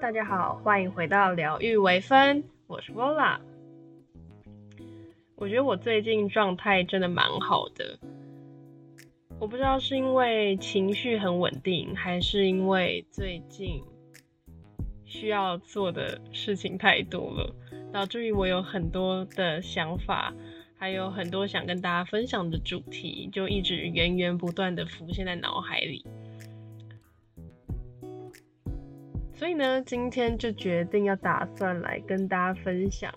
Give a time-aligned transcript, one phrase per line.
[0.00, 3.40] 大家好，欢迎回到疗愈微分，我是 Vola。
[5.34, 7.98] 我觉得我最近状态真的蛮好的，
[9.40, 13.82] 我不知道是因为情绪很稳定，还是因为最近
[15.04, 17.52] 需要做的事情太多了，
[17.92, 20.32] 导致于我有很多的想法，
[20.78, 26.06] 还有很多想跟大家分享的主题，就一直源源不断的浮现在脑海里。
[29.38, 33.14] 所以呢，今天就决定要打算来跟大家分享。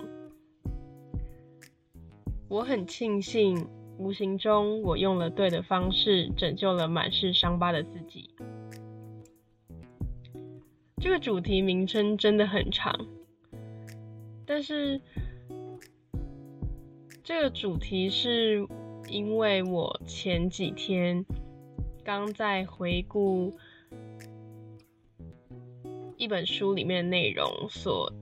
[2.47, 8.30] 我很庆幸，无形中我用了对的方式，拯救了满是伤疤的自己。
[10.97, 13.08] 这个主题名称真的很长，
[14.45, 15.02] 但是
[17.23, 18.67] 这个主题是
[19.09, 21.25] 因为我前几天
[22.03, 23.58] 刚在回顾。
[26.22, 28.14] 一本书里面内容所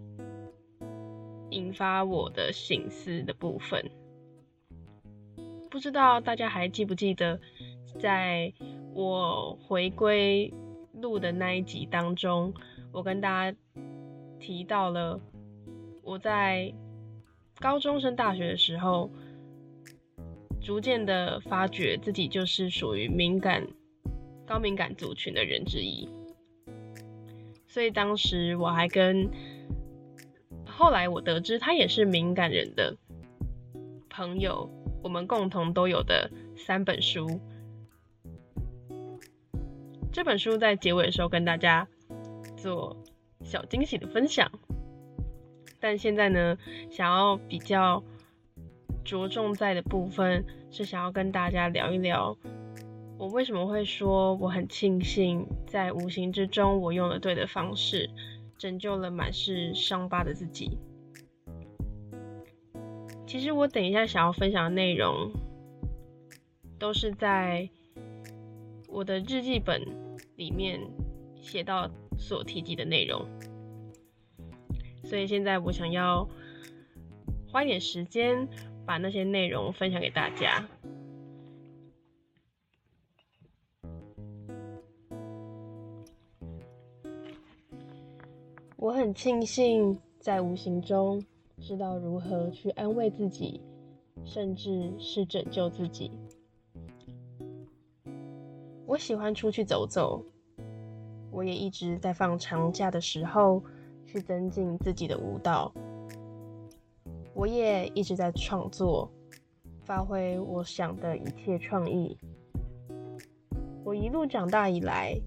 [1.49, 3.91] 引发我的醒思的部分，
[5.69, 7.41] 不知道大家还记不记得，
[7.99, 8.53] 在
[8.93, 10.53] 我回归
[10.93, 12.53] 录的那一集当中，
[12.93, 13.57] 我跟大家
[14.39, 15.19] 提到了
[16.01, 16.73] 我在
[17.59, 19.11] 高中升大学的时候，
[20.61, 23.67] 逐渐的发觉自己就是属于敏感、
[24.47, 26.07] 高敏感族群的人之一。
[27.69, 29.29] 所以当时我还跟
[30.65, 32.97] 后来我得知他也是敏感人的
[34.09, 34.69] 朋友，
[35.03, 37.39] 我们共同都有的三本书。
[40.11, 41.87] 这本书在结尾的时候跟大家
[42.57, 42.97] 做
[43.43, 44.51] 小惊喜的分享，
[45.79, 46.57] 但现在呢，
[46.89, 48.03] 想要比较
[49.05, 52.35] 着重在的部分是想要跟大家聊一聊。
[53.19, 58.09] 我为什么会说我很庆幸，在无形之中我用了对的方式，
[58.57, 60.77] 拯救了满是伤疤的自己？
[63.27, 65.33] 其实我等一下想要分享的内容，
[66.79, 67.69] 都是在
[68.87, 69.85] 我的日记本
[70.37, 70.79] 里面
[71.41, 73.27] 写到所提及的内容，
[75.03, 76.25] 所以现在我想要
[77.51, 78.47] 花一点时间
[78.85, 80.65] 把那些内容分享给大家。
[88.81, 91.21] 我很庆幸在无形中
[91.57, 93.59] 知道如何去安慰自己，
[94.23, 96.09] 甚至是拯救自己。
[98.85, 100.23] 我喜欢出去走走，
[101.29, 103.61] 我也一直在放长假的时候
[104.05, 105.73] 去增进自己的舞蹈。
[107.33, 109.11] 我也一直在创作，
[109.83, 112.17] 发挥我想的一切创意。
[113.83, 115.19] 我一路长大以来。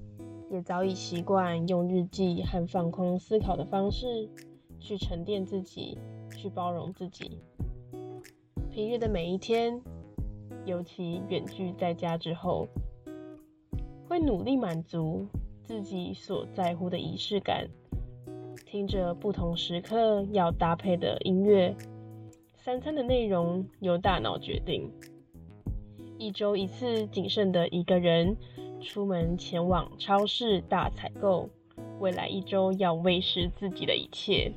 [0.53, 4.29] 也早已习惯用日记和放空思考的方式
[4.79, 5.97] 去沉淀自己，
[6.37, 7.39] 去包容自己。
[8.71, 9.81] 平日的每一天，
[10.67, 12.69] 尤其远距在家之后，
[14.07, 15.27] 会努力满足
[15.63, 17.67] 自己所在乎的仪式感，
[18.67, 21.75] 听着不同时刻要搭配的音乐，
[22.59, 24.93] 三餐的内容由大脑决定，
[26.19, 28.37] 一周一次谨慎的一个人。
[28.83, 31.49] 出门前往超市大采购，
[32.01, 34.53] 未来一周要喂食自己的一切。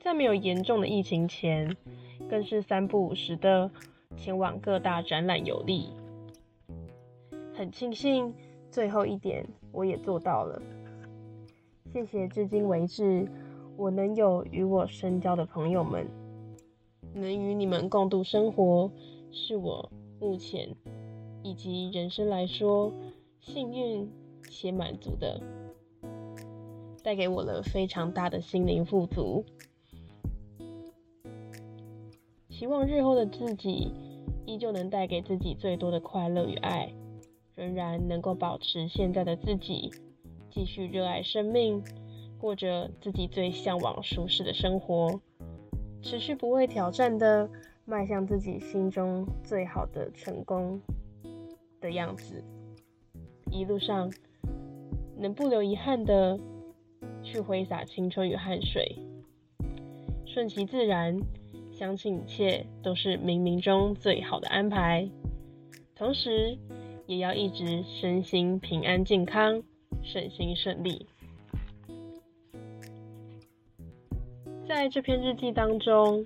[0.00, 1.76] 在没有严重的疫情前，
[2.28, 3.70] 更是三不五时的
[4.16, 5.90] 前往各大展览游历。
[7.54, 8.34] 很庆幸，
[8.70, 10.60] 最后一点我也做到了。
[11.92, 13.28] 谢谢至今为止
[13.76, 16.06] 我能有与我深交的朋友们，
[17.14, 18.90] 能与你们共度生活，
[19.30, 20.68] 是我目前。
[21.42, 22.92] 以及人生来说，
[23.40, 24.10] 幸运
[24.48, 25.40] 且满足的，
[27.02, 29.44] 带给我了非常大的心灵富足。
[32.48, 33.90] 希望日后的自己，
[34.44, 36.92] 依旧能带给自己最多的快乐与爱，
[37.54, 39.90] 仍然能够保持现在的自己，
[40.50, 41.82] 继续热爱生命，
[42.38, 45.20] 过着自己最向往舒适的生活，
[46.02, 47.48] 持续不畏挑战的
[47.86, 50.78] 迈向自己心中最好的成功。
[51.80, 52.44] 的样子，
[53.50, 54.12] 一路上
[55.16, 56.38] 能不留遗憾的
[57.22, 58.96] 去挥洒青春与汗水，
[60.26, 61.18] 顺其自然，
[61.72, 65.08] 相信一切都是冥冥中最好的安排。
[65.94, 66.56] 同时，
[67.06, 69.62] 也要一直身心平安健康，
[70.02, 71.06] 顺心顺利。
[74.68, 76.24] 在这篇日记当中，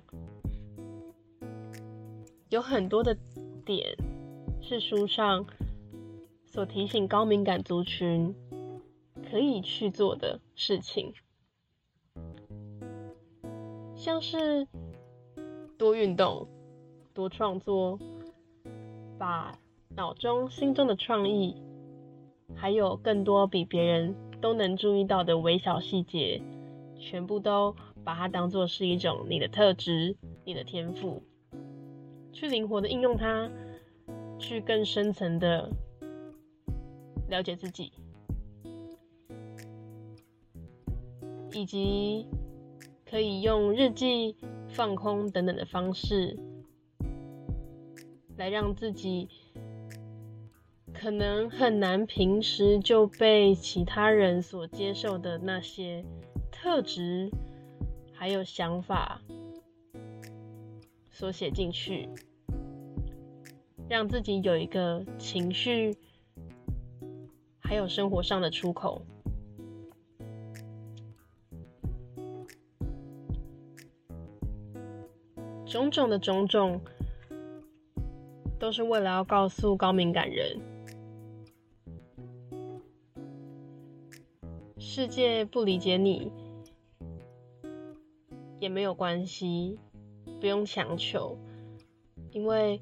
[2.49, 3.17] 有很多的
[3.65, 3.97] 点。
[4.67, 5.45] 是书上
[6.43, 8.33] 所提醒高敏感族群，
[9.29, 11.13] 可以去做的事情，
[13.95, 14.67] 像是
[15.77, 16.47] 多运动、
[17.13, 17.99] 多创作，
[19.19, 19.55] 把
[19.95, 21.55] 脑中、心中的创意，
[22.55, 26.41] 还有更多比别人都能注意到的微小细节，
[26.97, 31.21] 全部都把它当做是一种你的特质、你的天赋，
[32.33, 33.51] 去灵活的应用它，
[34.39, 35.69] 去更深层的
[37.29, 37.91] 了解自己。
[41.53, 42.27] 以及
[43.09, 44.35] 可以用日记、
[44.67, 46.37] 放空等等的方式，
[48.35, 49.29] 来让自己
[50.93, 56.03] 可能很难平时就被其他人所接受的那些
[56.51, 57.31] 特质，
[58.11, 59.21] 还有想法
[61.09, 62.09] 所写进去，
[63.87, 65.95] 让自己有一个情绪，
[67.59, 69.01] 还有生活上的出口。
[75.65, 76.79] 种种的种种，
[78.57, 80.57] 都是为了要告诉高敏感人，
[84.77, 86.31] 世界不理解你
[88.59, 89.77] 也没有关系，
[90.39, 91.37] 不用强求，
[92.31, 92.79] 因为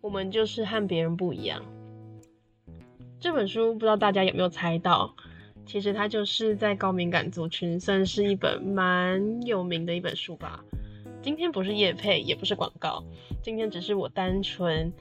[0.00, 1.62] 我们就是和别人不一样。
[3.20, 5.14] 这本书不知道大家有没有猜到，
[5.66, 10.64] 其实它就是在高敏感族群算是一本蛮有名的一本书吧。
[11.20, 13.02] 今天不是夜配，也不是广告，
[13.42, 14.92] 今天只是我单纯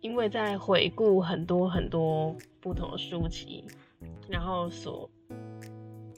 [0.00, 3.64] 因为在回顾很多很多不同的书籍，
[4.28, 5.10] 然后所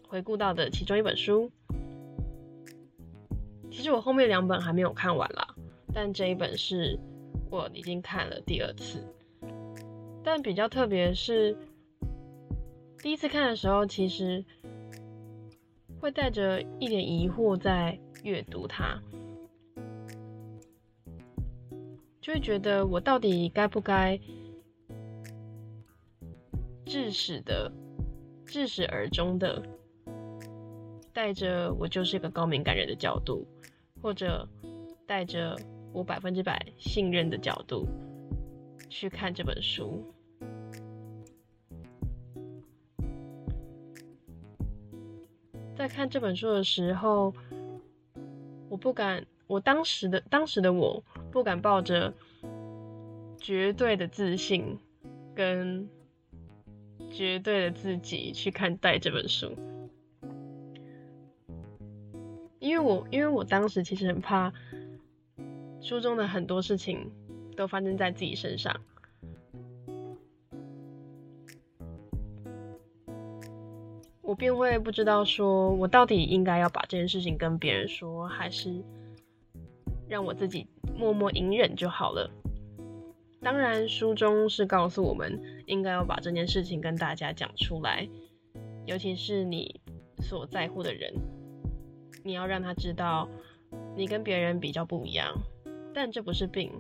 [0.07, 1.51] 回顾到的其中一本书。
[3.71, 5.55] 其实我后面两本还没有看完啦，
[5.93, 6.99] 但这一本是
[7.51, 9.03] 我已经看了第二次。
[10.23, 11.57] 但比较特别是，
[13.03, 14.45] 第一次看的时候，其实
[16.01, 17.99] 会带着一点疑惑在。
[18.25, 19.01] 阅读它，
[22.21, 24.19] 就会觉得我到底该不该
[26.85, 27.71] 至始的、
[28.45, 29.63] 至始而终的，
[31.13, 33.47] 带着我就是一个高敏感人的角度，
[34.03, 34.47] 或者
[35.07, 35.57] 带着
[35.99, 37.89] 我百分之百信任的角度
[38.89, 40.05] 去看这本书。
[45.77, 47.35] 在看这本书的时候。
[48.71, 51.03] 我不敢，我当时的当时的我
[51.33, 52.13] 不敢抱着
[53.39, 54.79] 绝对的自信
[55.35, 55.89] 跟
[57.11, 59.57] 绝对的自己去看待这本书，
[62.59, 64.53] 因为我因为我当时其实很怕
[65.81, 67.11] 书中的很多事情
[67.57, 68.79] 都发生在自己身上，
[74.21, 78.85] 我便会不知道说我到底应该要把这件事情跟别人说，还是
[80.09, 80.67] 让我自己
[80.97, 82.31] 默默隐忍就好了。
[83.41, 88.07] 当然，书中是告诉我们应该要把这件事情跟大家讲出来，
[88.85, 89.81] 尤其是你
[90.19, 91.15] 所在乎的人，
[92.25, 93.29] 你要让他知道
[93.97, 95.41] 你跟别人比较不一样。
[96.01, 96.71] 但这不是病，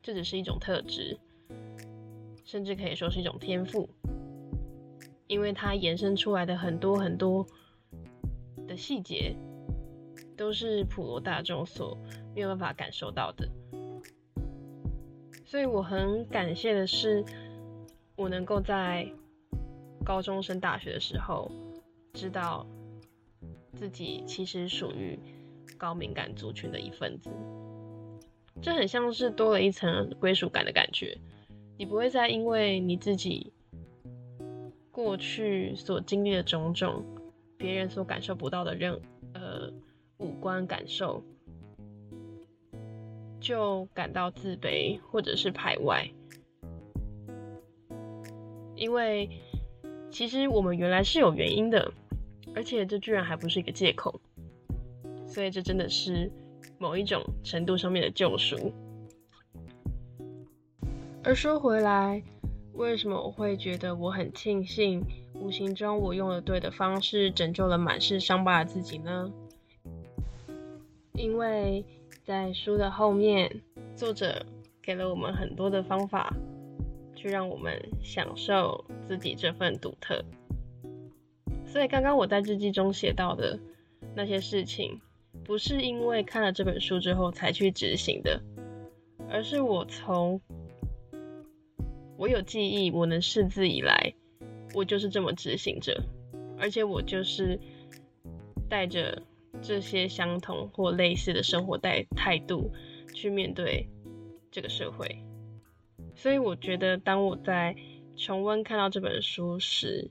[0.00, 1.18] 这只是一种特质，
[2.44, 3.90] 甚至可以说是一种天赋。
[5.26, 7.44] 因为它延伸出来的很多很多
[8.68, 9.34] 的细节，
[10.36, 11.98] 都是普罗大众所
[12.32, 13.48] 没有办法感受到的，
[15.44, 17.24] 所以我很感谢的是，
[18.14, 19.10] 我能够在
[20.04, 21.50] 高中升大学的时候，
[22.12, 22.64] 知道
[23.72, 25.18] 自己其实属于
[25.76, 27.30] 高敏感族群的一份子，
[28.64, 31.18] 这很像是多了一层归属感的感觉，
[31.76, 33.52] 你不会再因为你自己。
[34.90, 37.04] 过去所经历的种种，
[37.56, 38.98] 别人所感受不到的任
[39.32, 39.68] 呃
[40.18, 41.20] 五官感受，
[43.40, 46.08] 就感到自卑或者是排外，
[48.76, 49.28] 因为
[50.12, 51.92] 其实我们原来是有原因的，
[52.54, 54.20] 而且这居然还不是一个借口，
[55.26, 56.30] 所以这真的是
[56.84, 58.70] 某一种程度上面的救赎。
[61.22, 62.22] 而说回来。
[62.74, 65.00] 为什么我会觉得我很庆幸，
[65.32, 69.32] 无形中我用了对的方式拯救了满是伤疤的自己呢？
[71.12, 71.84] 因为
[72.24, 73.62] 在书的后面，
[73.94, 74.44] 作者
[74.82, 76.34] 给了我们很多的方法，
[77.14, 80.24] 去让我们享受自己这份独特。
[81.64, 83.56] 所以刚刚我在日记中写到的
[84.16, 85.00] 那些事情，
[85.44, 88.42] 不是因为看了这本书之后才去执行的，
[89.28, 90.40] 而是我从。
[92.16, 94.14] 我有记忆，我能识字以来，
[94.72, 96.00] 我就是这么执行着，
[96.56, 97.58] 而且我就是
[98.68, 99.20] 带着
[99.60, 102.70] 这些相同或类似的生活态态度
[103.12, 103.88] 去面对
[104.52, 105.24] 这个社会。
[106.14, 107.74] 所以我觉得，当我在
[108.16, 110.08] 重温看到这本书时，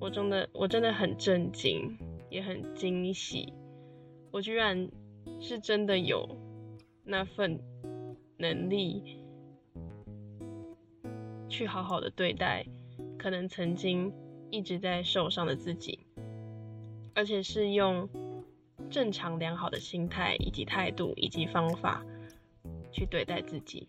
[0.00, 1.98] 我真的我真的很震惊，
[2.30, 3.52] 也很惊喜。
[4.30, 4.90] 我居然
[5.40, 6.28] 是真的有
[7.02, 7.58] 那份
[8.36, 9.16] 能力，
[11.48, 12.66] 去好好的对待
[13.18, 14.12] 可能曾经
[14.50, 16.06] 一直在受伤的自己，
[17.14, 18.08] 而且是用
[18.90, 22.04] 正常良好的心态以及态度以及方法
[22.92, 23.88] 去对待自己。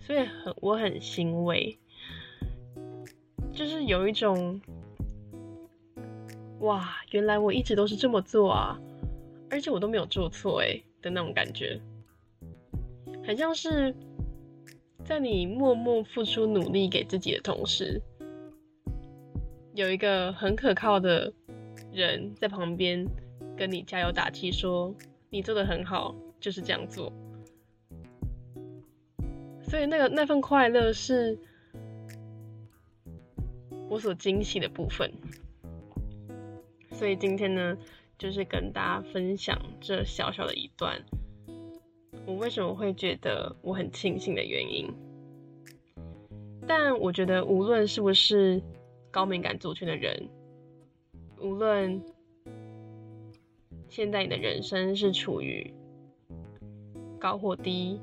[0.00, 1.78] 所以很我很欣慰，
[3.52, 4.60] 就是有一种。
[6.60, 8.80] 哇，原来我一直都是这么做啊，
[9.50, 11.80] 而且我都没有做错哎的那种感觉，
[13.24, 13.94] 很像是
[15.04, 18.00] 在你默默付出努力给自己的同时，
[19.74, 21.32] 有一个很可靠的
[21.92, 23.06] 人在旁边
[23.56, 24.94] 跟你加油打气，说
[25.28, 27.12] 你做的很好，就是这样做。
[29.62, 31.38] 所以那个那份快乐是
[33.88, 35.12] 我所惊喜的部分。
[36.96, 37.76] 所以今天呢，
[38.18, 40.98] 就是跟大家分享这小小的一段，
[42.24, 44.88] 我为什么会觉得我很庆幸的原因。
[46.66, 48.62] 但我觉得，无论是不是
[49.10, 50.26] 高敏感族群的人，
[51.38, 52.02] 无论
[53.90, 55.70] 现在你的人生是处于
[57.20, 58.00] 高或低，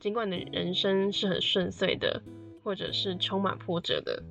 [0.00, 2.22] 尽管你的人生是很顺遂的，
[2.64, 4.22] 或者是充满波折的，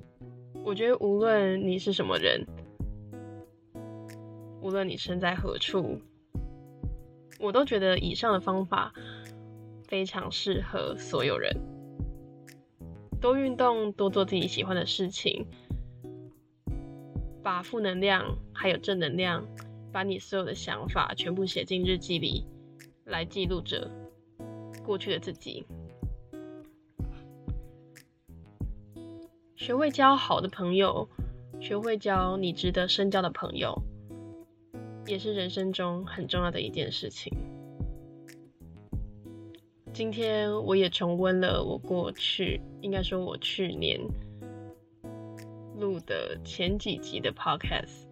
[0.64, 2.44] 我觉得无论你是什么人。
[4.62, 6.00] 无论你身在何处，
[7.40, 8.94] 我都觉得以上的方法
[9.88, 11.56] 非常适合所有人。
[13.20, 15.46] 多运动，多做自己喜欢的事情，
[17.42, 19.44] 把负能量还有正能量，
[19.92, 22.46] 把你所有的想法全部写进日记里，
[23.04, 23.90] 来记录着
[24.84, 25.66] 过去的自己。
[29.56, 31.08] 学会交好的朋友，
[31.60, 33.82] 学会交你值得深交的朋友。
[35.06, 37.32] 也是人生中很重要的一件事情。
[39.92, 44.00] 今天我也重温了我过去，应该说我去年
[45.78, 48.06] 录的前几集的 Podcast，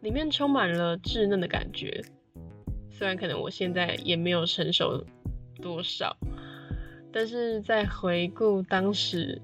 [0.00, 2.02] 里面充满了稚嫩的感觉。
[2.90, 5.04] 虽然可能我现在也没有成熟
[5.62, 6.16] 多少，
[7.12, 9.40] 但是在回顾当时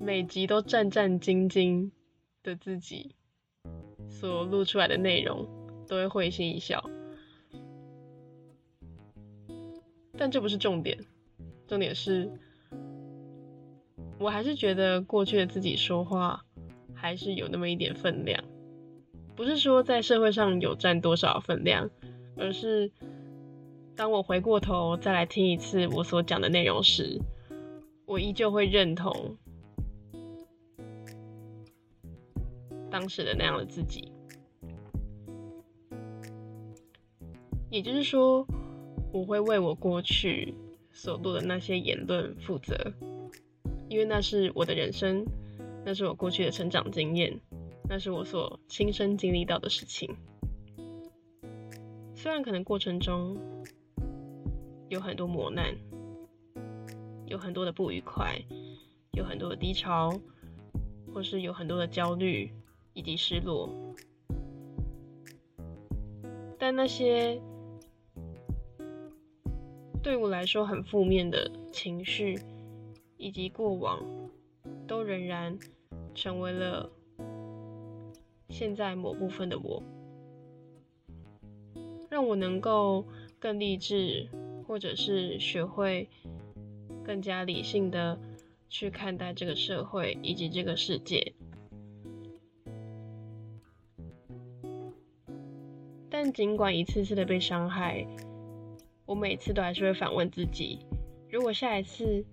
[0.00, 1.90] 每集都战战兢兢。
[2.44, 3.16] 的自己
[4.08, 5.48] 所录出来的内容，
[5.88, 6.88] 都会会心一笑。
[10.16, 10.96] 但这不是重点，
[11.66, 12.30] 重点是，
[14.18, 16.44] 我还是觉得过去的自己说话
[16.94, 18.44] 还是有那么一点分量。
[19.34, 21.90] 不是说在社会上有占多少分量，
[22.36, 22.92] 而是
[23.96, 27.18] 当我回过头再来听一次我所讲的内容时，
[28.06, 29.36] 我依旧会认同。
[32.94, 34.12] 当时的那样的自己，
[37.68, 38.46] 也就是说，
[39.12, 40.54] 我会为我过去
[40.92, 42.92] 所做的那些言论负责，
[43.88, 45.26] 因为那是我的人生，
[45.84, 47.40] 那是我过去的成长经验，
[47.88, 50.14] 那是我所亲身经历到的事情。
[52.14, 53.36] 虽然可能过程中
[54.88, 55.74] 有很多磨难，
[57.26, 58.40] 有很多的不愉快，
[59.10, 60.16] 有很多的低潮，
[61.12, 62.52] 或是有很多的焦虑。
[62.94, 63.68] 以及失落，
[66.56, 67.40] 但那些
[70.02, 72.38] 对我来说很负面的情绪
[73.16, 74.00] 以及过往，
[74.86, 75.58] 都仍然
[76.14, 76.88] 成为了
[78.48, 79.82] 现在某部分的我，
[82.08, 83.04] 让我能够
[83.40, 84.28] 更励志，
[84.68, 86.08] 或者是学会
[87.04, 88.18] 更加理性的
[88.68, 91.34] 去看待这个社会以及这个世界。
[96.34, 98.04] 尽管一次次的被伤害，
[99.06, 100.80] 我每次都还是会反问自己：
[101.30, 102.24] 如果下一次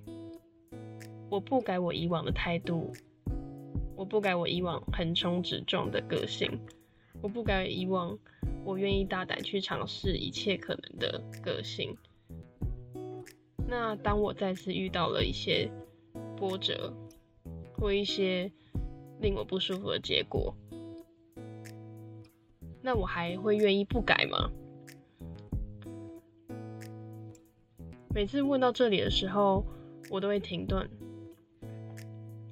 [1.29, 2.91] 我不改我以往的态度，
[3.95, 6.59] 我不改我以往横冲直撞的个性，
[7.21, 8.17] 我不改以往
[8.65, 11.95] 我愿意大胆去尝试一切可能的个性，
[13.67, 15.69] 那当我再次遇到了一些
[16.35, 16.91] 波折
[17.77, 18.51] 或一些
[19.19, 20.55] 令我不舒服的结果，
[22.81, 24.51] 那我还会愿意不改吗？
[28.13, 29.65] 每次问到这里的时候，
[30.09, 30.89] 我都会停顿。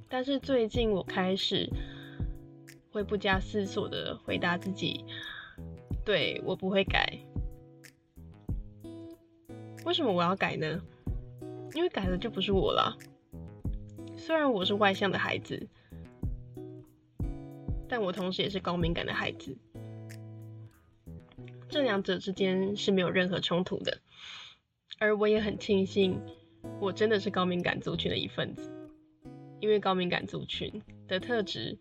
[0.07, 1.69] 但是最近我开始
[2.91, 5.03] 会不加思索的回答自己：
[6.05, 7.19] 对我不会改。
[9.85, 10.81] 为什么我要改呢？
[11.73, 12.97] 因为改了就不是我了。
[14.15, 15.67] 虽然我是外向的孩子，
[17.87, 19.57] 但我同时也是高敏感的孩子。
[21.69, 23.99] 这两者之间是没有任何冲突的。
[24.97, 26.19] 而我也很庆幸，
[26.81, 28.71] 我真的是高敏感族群的一份子。
[29.61, 31.77] 因为高敏感族群的特质，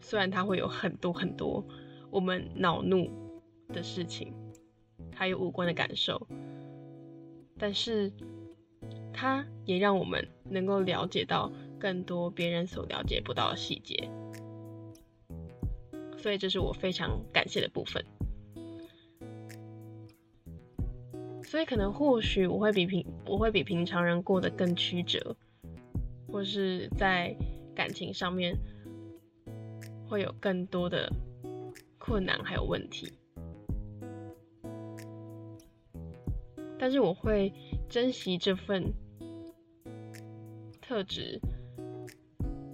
[0.00, 1.64] 虽然它会有很多很多
[2.08, 3.10] 我们恼怒
[3.68, 4.32] 的事情，
[5.14, 6.26] 还有无关的感受，
[7.58, 8.12] 但是
[9.12, 14.08] 它也让我们能够了解到更多别人所了解不到的细节，
[16.16, 18.04] 所以这是我非常感谢的部分。
[21.50, 25.36] 所以可能或许我会比平我会比平常人过得更曲折。
[26.28, 27.34] 或是在
[27.74, 28.56] 感情上面
[30.08, 31.12] 会有更多的
[31.98, 33.12] 困难还有问题，
[36.78, 37.52] 但是我会
[37.88, 38.92] 珍惜这份
[40.80, 41.40] 特质，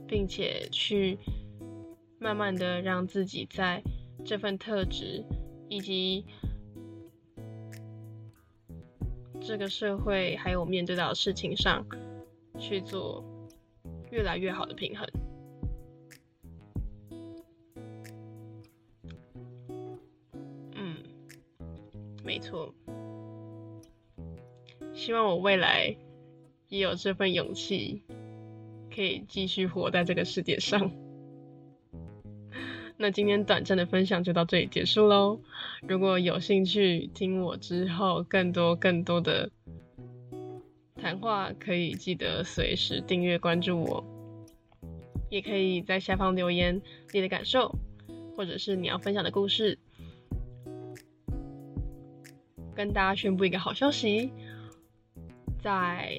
[0.06, 1.18] 并且去
[2.18, 3.83] 慢慢的让自己在
[4.23, 5.25] 这份特质
[5.71, 6.26] 以及
[9.46, 11.86] 这个社会还有我面对到的事情上
[12.58, 13.24] 去做。
[14.10, 15.06] 越来越好的平衡。
[20.74, 20.96] 嗯，
[22.24, 22.72] 没错。
[24.94, 25.96] 希望我未来
[26.68, 28.02] 也有这份勇气，
[28.94, 30.90] 可以继续活在这个世界上。
[32.96, 35.40] 那今天短暂的分享就到这里结束喽。
[35.82, 39.50] 如果有兴趣听我之后更多更多的。
[40.98, 44.04] 谈话可以记得随时订阅关注我，
[45.28, 46.80] 也可以在下方留言
[47.12, 47.76] 你的感受，
[48.34, 49.78] 或者是你要分享的故事。
[52.74, 54.32] 跟大家宣布一个好消息，
[55.62, 56.18] 在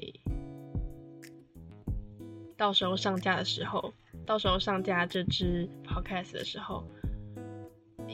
[2.56, 3.92] 到时候上架的时候，
[4.24, 6.84] 到时候上架这支 podcast 的时候，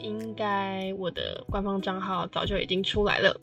[0.05, 3.41] 应该我的官方账号早就已经出来了。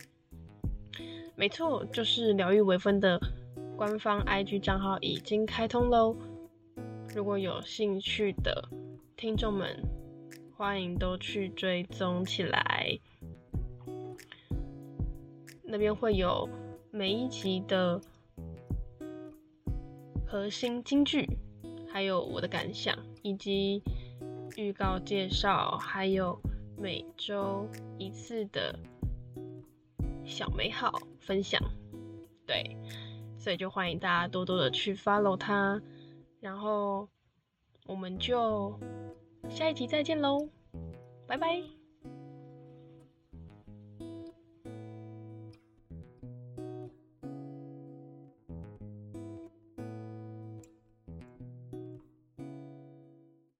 [1.35, 3.21] 没错，就是疗愈微分的
[3.77, 6.17] 官方 IG 账号已经开通喽。
[7.13, 8.69] 如果有兴趣的
[9.17, 9.77] 听众们，
[10.57, 12.97] 欢迎都去追踪起来。
[15.65, 16.49] 那边会有
[16.93, 18.01] 每一集的
[20.25, 21.29] 核心金句，
[21.93, 23.83] 还有我的感想，以及
[24.57, 26.39] 预告介绍，还有
[26.83, 28.77] 每周一次的。
[30.25, 31.61] 小美好分享，
[32.47, 32.77] 对，
[33.37, 35.83] 所以就欢迎大家多多的去 follow 他，
[36.41, 37.09] 然后
[37.87, 38.79] 我们就
[39.51, 40.49] 下一集再见喽，
[41.27, 41.82] 拜拜。